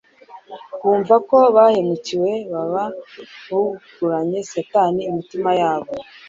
bumva 0.81 1.15
ko 1.29 1.37
bahemukiwe 1.55 2.31
baba 2.51 2.83
bugurunye 3.49 4.39
Satani 4.51 5.01
imitima 5.09 5.49
yabo. 5.61 5.93